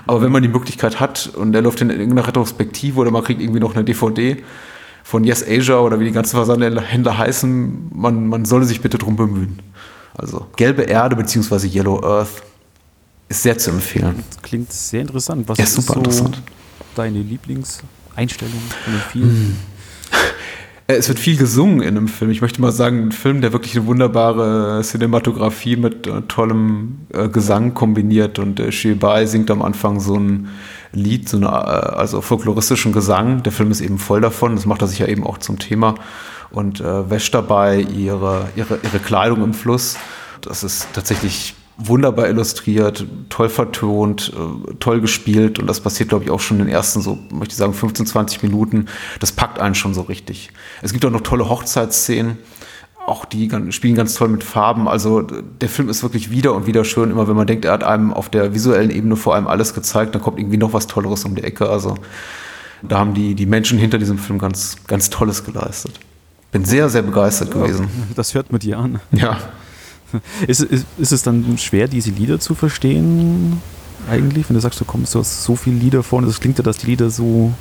Aber 0.07 0.21
wenn 0.21 0.31
man 0.31 0.43
die 0.43 0.49
Möglichkeit 0.49 0.99
hat 0.99 1.31
und 1.35 1.51
der 1.51 1.61
läuft 1.61 1.81
in 1.81 1.89
irgendeiner 1.89 2.27
Retrospektive 2.27 2.99
oder 2.99 3.11
man 3.11 3.23
kriegt 3.23 3.41
irgendwie 3.41 3.59
noch 3.59 3.75
eine 3.75 3.83
DVD, 3.83 4.43
von 5.03 5.23
Yes 5.23 5.43
Asia 5.45 5.79
oder 5.79 5.99
wie 5.99 6.05
die 6.05 6.11
ganzen 6.11 6.35
Versandhändler 6.35 7.17
heißen, 7.17 7.91
man, 7.93 8.27
man 8.27 8.45
solle 8.45 8.65
sich 8.65 8.81
bitte 8.81 8.97
drum 8.97 9.15
bemühen. 9.15 9.59
Also 10.13 10.47
gelbe 10.55 10.83
Erde 10.83 11.15
bzw. 11.15 11.67
Yellow 11.67 12.03
Earth 12.03 12.43
ist 13.27 13.43
sehr 13.43 13.57
zu 13.57 13.71
empfehlen. 13.71 14.23
Das 14.29 14.41
klingt 14.41 14.71
sehr 14.71 15.01
interessant. 15.01 15.47
Was 15.47 15.57
ja, 15.57 15.63
ist 15.63 15.73
super 15.73 15.93
so 15.93 15.99
interessant. 15.99 16.41
deine 16.95 17.19
Lieblings- 17.19 17.81
Einstellung 18.15 18.61
von 18.83 18.93
den 18.93 19.01
vielen. 19.11 19.57
Äh, 20.87 20.95
es 20.95 21.07
wird 21.07 21.19
viel 21.19 21.37
gesungen 21.37 21.81
in 21.81 21.97
einem 21.97 22.07
Film. 22.07 22.31
Ich 22.31 22.41
möchte 22.41 22.61
mal 22.61 22.71
sagen, 22.71 23.07
ein 23.07 23.11
Film, 23.11 23.41
der 23.41 23.53
wirklich 23.53 23.75
eine 23.77 23.85
wunderbare 23.87 24.81
Cinematografie 24.83 25.75
mit 25.75 26.07
äh, 26.07 26.21
tollem 26.27 27.07
äh, 27.13 27.29
Gesang 27.29 27.73
kombiniert. 27.73 28.39
Und 28.39 28.59
äh, 28.59 28.71
Shibai 28.71 29.25
singt 29.25 29.51
am 29.51 29.61
Anfang 29.61 29.99
so 29.99 30.15
ein 30.15 30.49
Lied, 30.91 31.29
so 31.29 31.37
eine, 31.37 31.47
äh, 31.47 31.49
also 31.49 32.21
folkloristischen 32.21 32.91
Gesang. 32.91 33.43
Der 33.43 33.51
Film 33.51 33.71
ist 33.71 33.81
eben 33.81 33.97
voll 33.97 34.21
davon. 34.21 34.55
Das 34.55 34.65
macht 34.65 34.81
er 34.81 34.87
sich 34.87 34.99
ja 34.99 35.07
eben 35.07 35.25
auch 35.25 35.37
zum 35.37 35.59
Thema. 35.59 35.95
Und 36.49 36.81
äh, 36.81 37.09
wäscht 37.09 37.33
dabei 37.33 37.79
ihre, 37.79 38.49
ihre, 38.55 38.79
ihre 38.83 38.99
Kleidung 38.99 39.43
im 39.43 39.53
Fluss. 39.53 39.97
Das 40.41 40.63
ist 40.63 40.87
tatsächlich 40.93 41.55
wunderbar 41.77 42.27
illustriert, 42.27 43.05
toll 43.29 43.49
vertont, 43.49 44.31
äh, 44.35 44.73
toll 44.79 45.01
gespielt 45.01 45.59
und 45.59 45.67
das 45.67 45.79
passiert, 45.79 46.09
glaube 46.09 46.23
ich, 46.23 46.31
auch 46.31 46.39
schon 46.39 46.59
in 46.59 46.65
den 46.65 46.73
ersten, 46.73 47.01
so 47.01 47.17
möchte 47.31 47.53
ich 47.53 47.57
sagen, 47.57 47.73
15, 47.73 48.05
20 48.05 48.43
Minuten. 48.43 48.85
Das 49.19 49.31
packt 49.31 49.59
einen 49.59 49.75
schon 49.75 49.93
so 49.93 50.01
richtig. 50.01 50.51
Es 50.81 50.93
gibt 50.93 51.05
auch 51.05 51.11
noch 51.11 51.21
tolle 51.21 51.49
Hochzeitsszenen. 51.49 52.37
Auch 53.07 53.25
die 53.25 53.49
spielen 53.71 53.95
ganz 53.95 54.13
toll 54.13 54.27
mit 54.27 54.43
Farben. 54.43 54.87
Also 54.87 55.21
der 55.21 55.69
Film 55.69 55.89
ist 55.89 56.03
wirklich 56.03 56.29
wieder 56.29 56.53
und 56.53 56.67
wieder 56.67 56.85
schön. 56.85 57.09
Immer 57.09 57.27
wenn 57.27 57.35
man 57.35 57.47
denkt, 57.47 57.65
er 57.65 57.71
hat 57.73 57.83
einem 57.83 58.13
auf 58.13 58.29
der 58.29 58.53
visuellen 58.53 58.91
Ebene 58.91 59.15
vor 59.15 59.33
allem 59.33 59.47
alles 59.47 59.73
gezeigt, 59.73 60.13
dann 60.13 60.21
kommt 60.21 60.37
irgendwie 60.37 60.57
noch 60.57 60.73
was 60.73 60.85
Tolleres 60.85 61.25
um 61.25 61.35
die 61.35 61.43
Ecke. 61.43 61.67
Also 61.67 61.95
da 62.83 62.99
haben 62.99 63.13
die, 63.13 63.33
die 63.33 63.47
Menschen 63.47 63.79
hinter 63.79 63.97
diesem 63.97 64.19
Film 64.19 64.37
ganz, 64.37 64.77
ganz 64.87 65.09
Tolles 65.09 65.43
geleistet. 65.43 65.99
Bin 66.51 66.63
sehr, 66.63 66.89
sehr 66.89 67.01
begeistert 67.01 67.51
gewesen. 67.51 67.87
Das 68.15 68.33
hört 68.33 68.51
man 68.51 68.59
dir 68.59 68.77
an. 68.77 68.99
Ja. 69.11 69.37
Ist, 70.47 70.61
ist, 70.61 70.85
ist 70.97 71.11
es 71.11 71.23
dann 71.23 71.57
schwer, 71.57 71.87
diese 71.87 72.11
Lieder 72.11 72.39
zu 72.39 72.55
verstehen? 72.55 73.61
Eigentlich, 74.09 74.49
wenn 74.49 74.55
du 74.55 74.59
sagst, 74.59 74.79
du 74.81 74.85
kommst, 74.85 75.13
du 75.13 75.19
hast 75.19 75.43
so 75.43 75.55
viele 75.55 75.77
Lieder 75.77 76.01
vorne, 76.01 76.27
das 76.27 76.39
klingt 76.39 76.57
ja, 76.57 76.63
dass 76.63 76.77
die 76.77 76.87
Lieder 76.87 77.09
so 77.09 77.53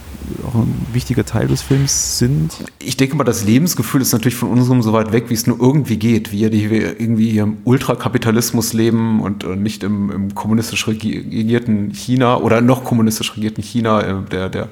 auch 0.47 0.55
ein 0.55 0.87
wichtiger 0.93 1.25
Teil 1.25 1.49
des 1.49 1.63
Films 1.63 2.19
sind. 2.19 2.53
Ich 2.79 2.97
denke 2.97 3.17
mal, 3.17 3.25
das 3.25 3.45
Lebensgefühl 3.45 4.01
ist 4.01 4.13
natürlich 4.13 4.37
von 4.37 4.51
unserem 4.51 4.83
so 4.83 4.93
weit 4.93 5.13
weg, 5.13 5.25
wie 5.29 5.35
es 5.35 5.47
nur 5.47 5.61
irgendwie 5.61 5.99
geht. 5.99 6.33
Wir, 6.33 6.51
die 6.51 6.71
wir 6.71 7.01
irgendwie 7.01 7.39
im 7.39 7.59
Ultrakapitalismus 7.65 8.73
leben 8.73 9.21
und 9.21 9.45
nicht 9.61 9.83
im, 9.83 10.11
im 10.11 10.35
kommunistisch 10.35 10.87
regierten 10.87 11.91
China 11.93 12.39
oder 12.39 12.61
noch 12.61 12.85
kommunistisch 12.85 13.37
regierten 13.37 13.63
China 13.63 14.01
äh, 14.01 14.23
der, 14.31 14.49
der 14.49 14.69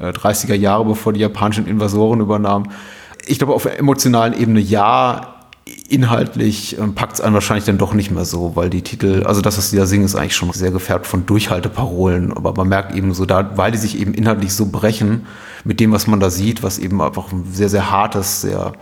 30er 0.00 0.52
äh, 0.52 0.56
Jahre, 0.56 0.84
bevor 0.84 1.12
die 1.12 1.20
japanischen 1.20 1.66
Invasoren 1.66 2.20
übernahmen. 2.20 2.70
Ich 3.26 3.38
glaube, 3.38 3.54
auf 3.54 3.64
emotionalen 3.66 4.34
Ebene 4.34 4.60
ja, 4.60 5.33
inhaltlich 5.88 6.78
ähm, 6.78 6.94
packt 6.94 7.14
es 7.14 7.20
einen 7.20 7.34
wahrscheinlich 7.34 7.64
dann 7.64 7.78
doch 7.78 7.92
nicht 7.92 8.10
mehr 8.10 8.24
so, 8.24 8.56
weil 8.56 8.70
die 8.70 8.82
Titel, 8.82 9.24
also 9.24 9.40
das, 9.40 9.58
was 9.58 9.70
die 9.70 9.76
da 9.76 9.86
singen, 9.86 10.04
ist 10.04 10.14
eigentlich 10.14 10.34
schon 10.34 10.50
sehr 10.52 10.70
gefärbt 10.70 11.06
von 11.06 11.26
Durchhalteparolen, 11.26 12.32
aber 12.32 12.54
man 12.54 12.68
merkt 12.68 12.94
eben 12.94 13.12
so, 13.12 13.26
da, 13.26 13.56
weil 13.56 13.72
die 13.72 13.78
sich 13.78 13.98
eben 13.98 14.14
inhaltlich 14.14 14.54
so 14.54 14.66
brechen 14.66 15.26
mit 15.64 15.80
dem, 15.80 15.92
was 15.92 16.06
man 16.06 16.20
da 16.20 16.30
sieht, 16.30 16.62
was 16.62 16.78
eben 16.78 17.00
einfach 17.02 17.32
ein 17.32 17.44
sehr, 17.52 17.68
sehr 17.68 17.90
hartes, 17.90 18.40
sehr 18.40 18.72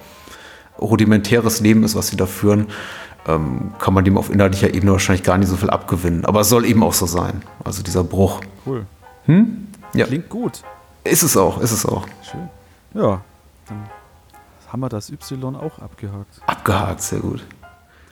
rudimentäres 0.81 1.61
Leben 1.61 1.83
ist, 1.83 1.95
was 1.95 2.09
sie 2.09 2.17
da 2.17 2.27
führen, 2.27 2.69
ähm, 3.27 3.73
kann 3.79 3.95
man 3.95 4.05
dem 4.05 4.17
auf 4.17 4.31
inhaltlicher 4.31 4.73
Ebene 4.73 4.93
wahrscheinlich 4.93 5.25
gar 5.25 5.39
nicht 5.39 5.49
so 5.49 5.57
viel 5.57 5.71
abgewinnen. 5.71 6.25
Aber 6.25 6.41
es 6.41 6.49
soll 6.49 6.65
eben 6.65 6.83
auch 6.83 6.95
so 6.95 7.07
sein, 7.07 7.43
also 7.65 7.83
dieser 7.83 8.05
Bruch. 8.05 8.41
Cool. 8.67 8.87
Hm? 9.27 9.69
Ja. 9.95 10.07
Klingt 10.07 10.29
gut. 10.29 10.63
Ist 11.05 11.23
es 11.23 11.37
auch, 11.37 11.61
ist 11.61 11.73
es 11.73 11.85
auch. 11.85 12.07
Schön. 12.23 12.49
Ja, 12.95 13.21
dann 13.69 14.02
haben 14.73 14.81
wir 14.81 14.89
das 14.89 15.11
Y 15.11 15.55
auch 15.55 15.79
abgehakt. 15.79 16.41
Abgehakt, 16.47 17.03
sehr 17.03 17.21
gut. 17.21 17.45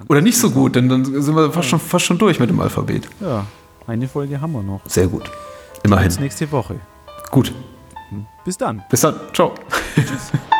Oder 0.09 0.21
nicht 0.21 0.38
so 0.38 0.50
gut, 0.50 0.76
denn 0.76 0.88
dann 0.88 1.05
sind 1.05 1.35
wir 1.35 1.50
fast 1.52 1.69
schon, 1.69 1.81
fast 1.81 2.05
schon 2.05 2.19
durch 2.19 2.38
mit 2.38 2.50
dem 2.50 2.61
Alphabet. 2.61 3.09
Ja, 3.21 3.47
eine 3.87 4.09
Folge 4.09 4.40
haben 4.40 4.52
wir 4.52 4.62
noch. 4.62 4.81
Sehr 4.87 5.07
gut. 5.07 5.31
Immerhin. 5.83 6.09
Bis 6.09 6.21
nächste 6.21 6.50
Woche. 6.52 6.81
Gut. 7.31 7.52
Bis 8.45 8.57
dann. 8.57 8.83
Bis 8.90 9.00
dann. 9.00 9.14
Ciao. 9.33 9.55
Tschüss. 9.95 10.33